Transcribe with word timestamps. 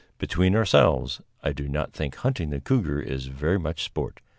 Between 0.17 0.55
ourselves, 0.55 1.21
I 1.43 1.51
do 1.53 1.67
not 1.69 1.93
think 1.93 2.15
hunting 2.15 2.49
the 2.49 2.59
cougar 2.59 2.99
is 2.99 3.27
very 3.27 3.59
much 3.59 3.83
sport. 3.83 4.19